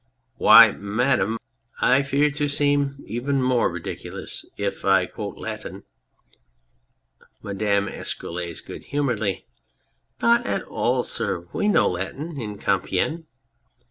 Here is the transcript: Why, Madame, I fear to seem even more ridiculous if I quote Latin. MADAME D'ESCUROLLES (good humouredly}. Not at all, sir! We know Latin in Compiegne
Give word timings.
Why, 0.37 0.71
Madame, 0.71 1.37
I 1.79 2.01
fear 2.01 2.31
to 2.31 2.47
seem 2.47 3.03
even 3.05 3.39
more 3.39 3.69
ridiculous 3.69 4.43
if 4.57 4.83
I 4.83 5.05
quote 5.05 5.37
Latin. 5.37 5.83
MADAME 7.43 7.85
D'ESCUROLLES 7.85 8.61
(good 8.61 8.85
humouredly}. 8.85 9.45
Not 10.19 10.47
at 10.47 10.63
all, 10.63 11.03
sir! 11.03 11.45
We 11.53 11.67
know 11.67 11.87
Latin 11.87 12.41
in 12.41 12.57
Compiegne 12.57 13.27